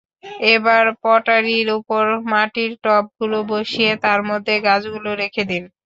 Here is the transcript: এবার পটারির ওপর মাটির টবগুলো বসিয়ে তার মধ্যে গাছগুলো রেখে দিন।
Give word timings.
এবার 0.53 0.83
পটারির 1.03 1.67
ওপর 1.77 2.03
মাটির 2.31 2.71
টবগুলো 2.83 3.37
বসিয়ে 3.51 3.91
তার 4.03 4.19
মধ্যে 4.29 4.53
গাছগুলো 4.67 5.09
রেখে 5.21 5.43
দিন। 5.49 5.63